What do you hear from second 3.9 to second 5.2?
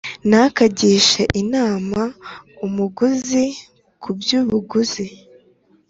ku by’ubuguzi,